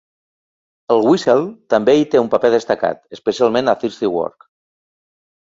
[0.95, 1.43] El "whistle"
[1.73, 4.51] també hi té un paper destacat, especialment a Thirsty Work.